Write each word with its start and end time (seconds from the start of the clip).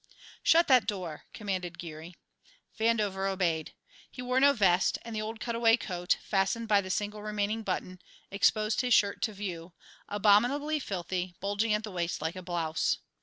"Shut 0.41 0.67
that 0.67 0.87
door!" 0.87 1.25
commanded 1.31 1.77
Geary. 1.77 2.15
Vandover 2.79 3.27
obeyed. 3.29 3.75
He 4.09 4.23
wore 4.23 4.39
no 4.39 4.51
vest, 4.51 4.97
and 5.03 5.15
the 5.15 5.21
old 5.21 5.39
cutaway 5.39 5.77
coat, 5.77 6.17
fastened 6.23 6.67
by 6.67 6.81
the 6.81 6.89
single 6.89 7.21
remaining 7.21 7.61
button, 7.61 8.01
exposed 8.31 8.81
his 8.81 8.95
shirt 8.95 9.21
to 9.21 9.31
view, 9.33 9.73
abominably 10.09 10.79
filthy, 10.79 11.35
bulging 11.39 11.71
at 11.71 11.83
the 11.83 11.91
waist 11.91 12.19
like 12.19 12.35
a 12.35 12.41
blouse. 12.41 12.97